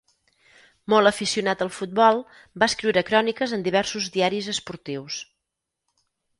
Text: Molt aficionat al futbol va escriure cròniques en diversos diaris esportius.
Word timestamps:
Molt 0.93 1.09
aficionat 1.09 1.61
al 1.65 1.69
futbol 1.81 2.23
va 2.63 2.71
escriure 2.73 3.05
cròniques 3.11 3.55
en 3.61 3.69
diversos 3.69 4.11
diaris 4.19 4.51
esportius. 4.57 5.23